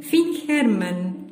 [0.00, 1.26] Finn Herman.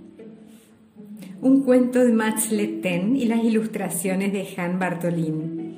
[1.41, 5.77] Un cuento de Max Letten y las ilustraciones de Han Bartolín.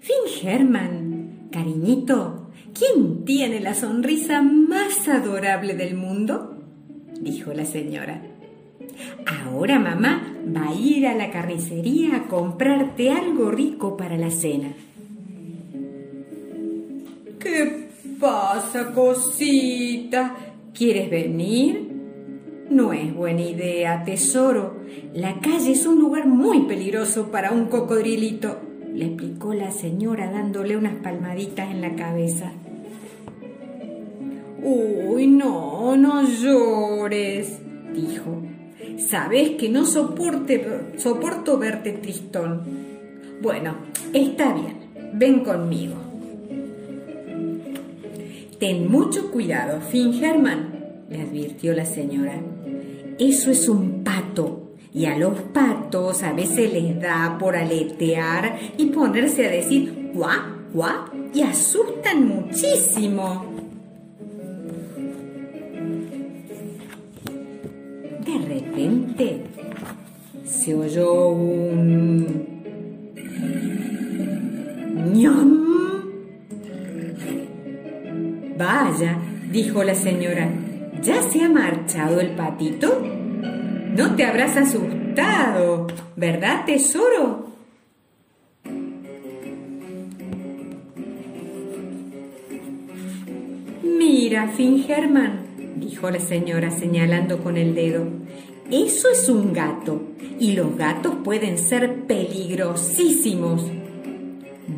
[0.00, 6.58] Finn Herman, cariñito, ¿quién tiene la sonrisa más adorable del mundo?
[7.20, 8.20] dijo la señora.
[9.26, 14.74] Ahora mamá va a ir a la carnicería a comprarte algo rico para la cena.
[17.38, 17.83] ¿Qué
[18.18, 20.36] pasa, cosita?
[20.72, 21.94] ¿Quieres venir?
[22.70, 24.76] No es buena idea, tesoro.
[25.12, 28.58] La calle es un lugar muy peligroso para un cocodrilito,
[28.94, 32.52] le explicó la señora dándole unas palmaditas en la cabeza.
[34.62, 37.58] Uy, no, no llores,
[37.92, 38.42] dijo.
[38.96, 42.62] Sabes que no soporto verte tristón.
[43.42, 43.74] Bueno,
[44.12, 46.03] está bien, ven conmigo.
[48.64, 52.40] Ten mucho cuidado, Finn Herman, le advirtió la señora.
[53.18, 58.86] Eso es un pato, y a los patos a veces les da por aletear y
[58.86, 63.44] ponerse a decir guá, guá, y asustan muchísimo.
[68.24, 69.42] De repente
[70.42, 72.13] se oyó un
[78.74, 79.16] Vaya,
[79.52, 80.50] dijo la señora,
[81.00, 83.00] ¿ya se ha marchado el patito?
[83.96, 87.50] No te habrás asustado, ¿verdad, tesoro?
[93.84, 98.08] Mira, Finn Herman, dijo la señora señalando con el dedo.
[98.72, 100.02] Eso es un gato
[100.40, 103.62] y los gatos pueden ser peligrosísimos.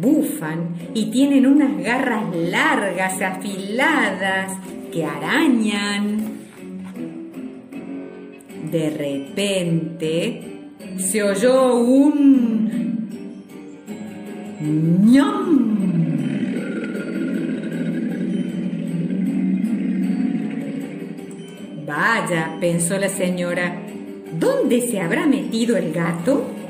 [0.06, 4.52] Bufan y tienen unas garras largas, afiladas,
[4.92, 6.18] que arañan.
[8.70, 10.42] De repente
[10.96, 13.10] se oyó un
[15.10, 15.76] ñam.
[21.84, 23.74] Vaya, pensó la señora,
[24.38, 26.65] ¿dónde se habrá metido el gato?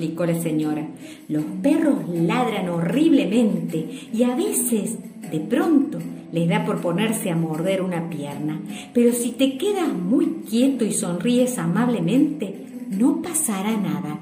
[0.00, 0.88] Explicó la señora.
[1.28, 4.96] Los perros ladran horriblemente y a veces,
[5.30, 5.98] de pronto,
[6.32, 8.62] les da por ponerse a morder una pierna.
[8.94, 14.20] Pero si te quedas muy quieto y sonríes amablemente, no pasará nada.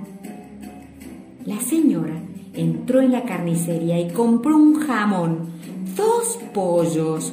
[1.47, 2.25] La señora
[2.55, 5.51] entró en la carnicería y compró un jamón,
[5.97, 7.33] dos pollos,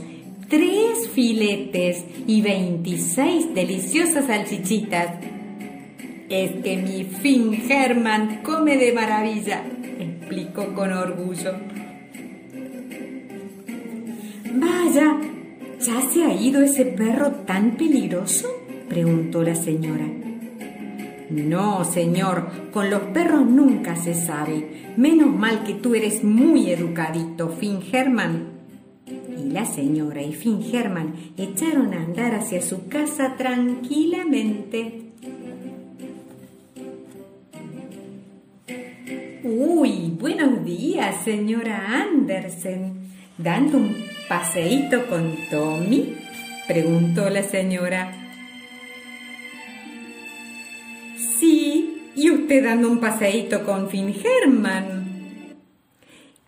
[0.49, 5.34] tres filetes y 26 deliciosas salchichitas.
[6.35, 9.63] Es que mi fin Herman come de maravilla,
[9.97, 11.53] explicó con orgullo.
[14.53, 15.17] Vaya,
[15.79, 18.49] ¿ya se ha ido ese perro tan peligroso?
[18.89, 20.05] preguntó la señora.
[21.29, 24.91] No, señor, con los perros nunca se sabe.
[24.97, 28.55] Menos mal que tú eres muy educadito, Finn Herman.
[29.39, 35.05] Y la señora y Finn Herman echaron a andar hacia su casa tranquilamente.
[39.57, 43.09] Uy, buenos días, señora Andersen.
[43.37, 43.95] ¿Dando un
[44.27, 46.13] paseíto con Tommy?
[46.67, 48.11] preguntó la señora.
[51.39, 55.55] Sí, y usted dando un paseíto con Finn Herman.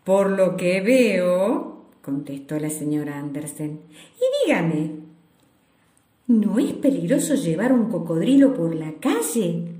[0.03, 3.79] Por lo que veo, contestó la señora Andersen.
[4.17, 4.91] Y dígame,
[6.27, 9.76] ¿no es peligroso llevar un cocodrilo por la calle?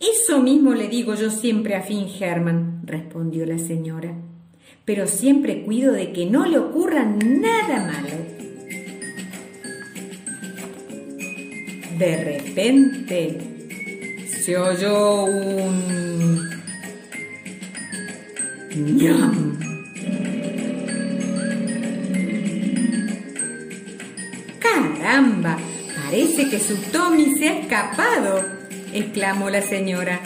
[0.00, 4.14] Eso mismo le digo yo siempre a Finn Herman, respondió la señora.
[4.84, 8.34] Pero siempre cuido de que no le ocurra nada malo.
[11.98, 13.38] De repente
[14.26, 16.50] se oyó un
[18.74, 19.58] ñam.
[24.58, 25.56] ¡Caramba!
[26.04, 28.42] Parece que su Tommy se ha escapado,
[28.94, 30.20] exclamó la señora.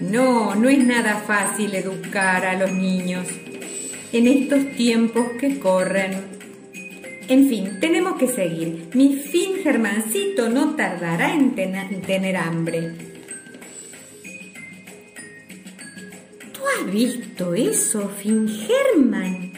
[0.00, 3.26] No, no es nada fácil educar a los niños
[4.12, 6.38] en estos tiempos que corren.
[7.28, 8.88] En fin, tenemos que seguir.
[8.94, 12.94] Mi fin Germancito no tardará en, ten en tener hambre.
[16.52, 19.52] ¿Tú has visto eso, Fin German?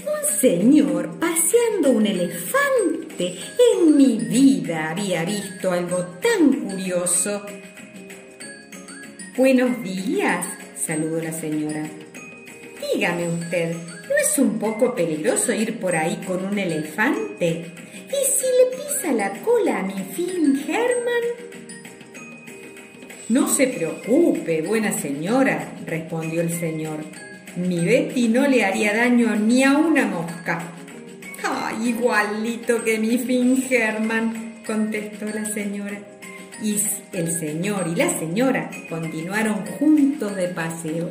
[0.00, 3.38] Un señor paseando un elefante.
[3.74, 7.42] En mi vida había visto algo curioso.
[9.36, 10.46] Buenos días,
[10.76, 11.88] saludó la señora.
[12.92, 17.72] Dígame usted, ¿no es un poco peligroso ir por ahí con un elefante?
[18.08, 21.46] ¿Y si le pisa la cola a mi Finn Herman?
[23.28, 26.98] No se preocupe, buena señora, respondió el señor.
[27.56, 30.62] Mi Betty no le haría daño ni a una mosca.
[31.42, 34.62] ¡Ay, igualito que mi Finn Herman!
[34.66, 36.15] contestó la señora.
[36.62, 36.76] Y
[37.12, 41.10] el señor y la señora continuaron juntos de paseo.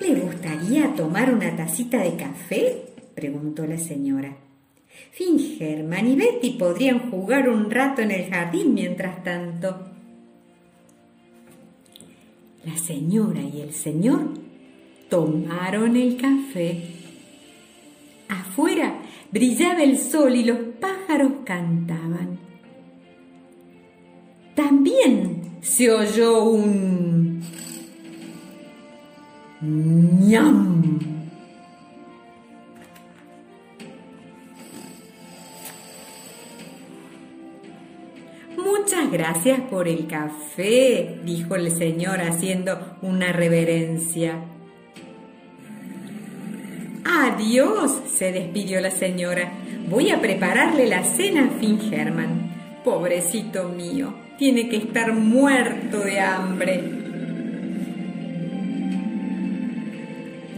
[0.00, 2.82] ¿Le gustaría tomar una tacita de café?
[3.14, 4.36] preguntó la señora.
[5.12, 9.88] Fingerman y Betty podrían jugar un rato en el jardín mientras tanto.
[12.64, 14.30] La señora y el señor
[15.08, 16.82] tomaron el café.
[18.28, 22.51] Afuera brillaba el sol y los pájaros cantaban.
[24.54, 27.42] También se oyó un
[29.62, 30.98] ñam.
[38.56, 44.38] Muchas gracias por el café, dijo el señor haciendo una reverencia.
[47.04, 49.52] Adiós, se despidió la señora.
[49.88, 52.52] Voy a prepararle la cena a Fingerman.
[52.84, 57.02] Pobrecito mío, tiene que estar muerto de hambre.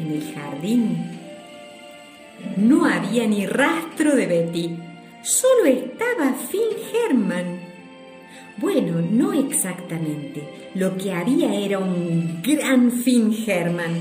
[0.04, 0.96] en el jardín.
[2.56, 4.76] No había ni rastro de Betty,
[5.22, 7.60] solo estaba Finn Herman.
[8.58, 10.42] Bueno, no exactamente.
[10.74, 13.92] Lo que había era un gran Finn Herman,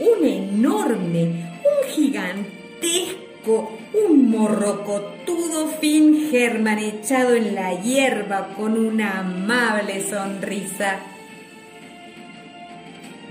[0.00, 1.22] un enorme,
[1.62, 11.00] un gigantesco, un morrocotudo Finn Herman echado en la hierba con una amable sonrisa.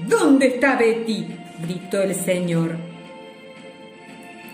[0.07, 1.27] ¿Dónde está Betty?
[1.65, 2.77] gritó el señor.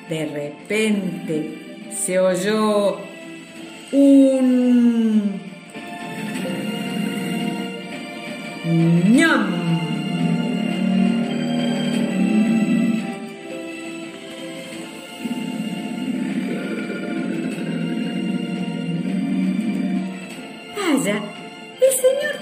[0.09, 1.59] De repente
[1.93, 2.97] se oyó
[3.91, 4.58] un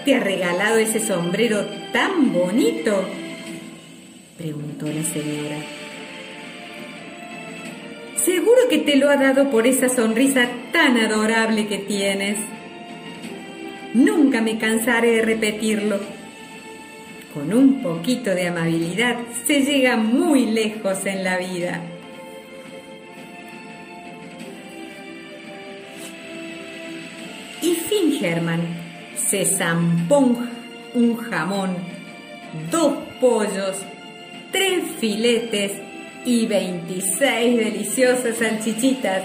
[0.07, 3.05] te ha regalado ese sombrero tan bonito
[4.37, 5.57] preguntó la señora.
[8.15, 12.37] Seguro que te lo ha dado por esa sonrisa tan adorable que tienes.
[13.93, 15.99] Nunca me cansaré de repetirlo.
[17.33, 21.81] Con un poquito de amabilidad se llega muy lejos en la vida.
[27.61, 28.76] Y Fingerman
[29.29, 30.37] se zampó
[30.93, 31.75] un jamón,
[32.71, 33.77] dos pollos,
[34.51, 35.73] tres filetes
[36.25, 39.23] y 26 deliciosas salchichitas.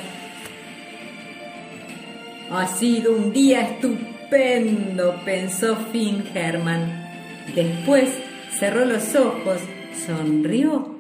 [2.50, 7.08] Ha sido un día estupendo, pensó Finn Herman.
[7.54, 8.10] Después
[8.58, 9.58] cerró los ojos,
[10.06, 10.96] sonrió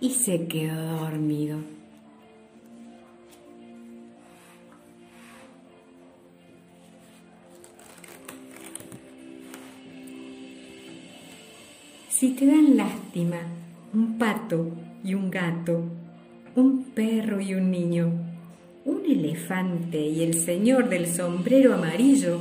[0.00, 1.77] y se quedó dormido.
[12.18, 13.36] Si te dan lástima
[13.94, 14.72] un pato
[15.04, 15.84] y un gato,
[16.56, 18.10] un perro y un niño,
[18.84, 22.40] un elefante y el señor del sombrero amarillo,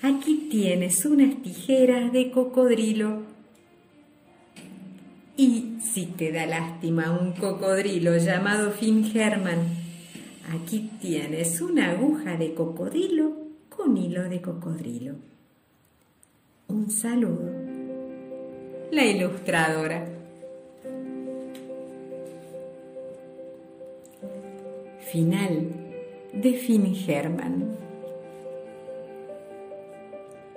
[0.00, 3.20] aquí tienes unas tijeras de cocodrilo.
[5.36, 9.58] Y si te da lástima un cocodrilo llamado Finn Herman,
[10.54, 13.36] aquí tienes una aguja de cocodrilo
[13.68, 15.16] con hilo de cocodrilo.
[16.68, 17.71] Un saludo
[18.92, 20.04] la ilustradora.
[25.10, 25.70] Final
[26.34, 27.91] de Finn Herman.